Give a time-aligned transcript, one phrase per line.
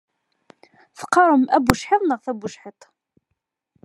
[0.97, 2.81] Teqqarem abucḥiḍ neɣ tabucḥiḍt?